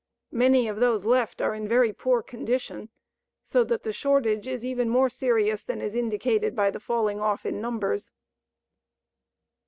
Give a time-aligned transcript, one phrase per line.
[0.31, 2.89] Many of those left are in very poor condition,
[3.43, 7.45] so that the shortage is even more serious than is indicated by the falling off
[7.45, 8.09] in numbers.